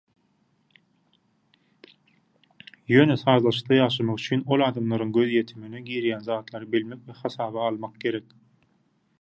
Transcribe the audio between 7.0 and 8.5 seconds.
we hasaba almak gerek.